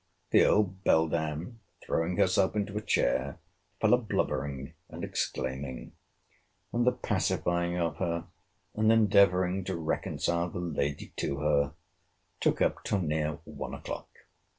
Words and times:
The 0.31 0.43
old 0.43 0.83
beldam, 0.83 1.59
throwing 1.85 2.17
herself 2.17 2.55
into 2.55 2.75
a 2.75 2.81
chair, 2.81 3.37
fell 3.79 3.93
a 3.93 3.99
blubbering 3.99 4.73
and 4.89 5.03
exclaiming. 5.03 5.91
And 6.73 6.87
the 6.87 6.91
pacifying 6.91 7.77
of 7.77 7.97
her, 7.97 8.25
and 8.73 8.91
endeavouring 8.91 9.63
to 9.65 9.75
reconcile 9.75 10.49
the 10.49 10.57
lady 10.57 11.13
to 11.17 11.37
her, 11.41 11.73
took 12.39 12.63
up 12.63 12.83
till 12.83 13.01
near 13.01 13.33
one 13.45 13.75
o'clock. 13.75 14.09